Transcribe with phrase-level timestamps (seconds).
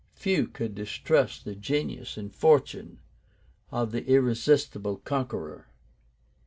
[0.15, 2.97] Few could distrust the genius and fortune
[3.71, 5.67] of the irresistible conqueror.